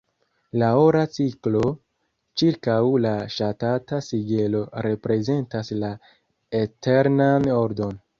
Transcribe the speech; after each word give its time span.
La 0.59 0.67
ora 0.83 1.01
cirklo 1.17 1.59
ĉirkaŭ 2.41 2.77
la 3.03 3.11
ŝatata 3.35 3.99
sigelo 4.05 4.63
reprezentas 4.87 5.71
la 5.85 5.93
eternan 6.63 7.47
ordon. 7.59 7.95